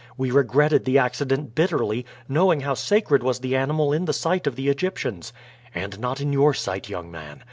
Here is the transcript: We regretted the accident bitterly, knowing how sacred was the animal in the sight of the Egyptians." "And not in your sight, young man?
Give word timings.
We 0.17 0.31
regretted 0.31 0.83
the 0.85 0.97
accident 0.97 1.53
bitterly, 1.53 2.07
knowing 2.27 2.61
how 2.61 2.73
sacred 2.73 3.21
was 3.21 3.37
the 3.37 3.55
animal 3.55 3.93
in 3.93 4.05
the 4.05 4.13
sight 4.13 4.47
of 4.47 4.55
the 4.55 4.67
Egyptians." 4.67 5.31
"And 5.75 5.99
not 5.99 6.19
in 6.19 6.33
your 6.33 6.55
sight, 6.55 6.89
young 6.89 7.11
man? 7.11 7.39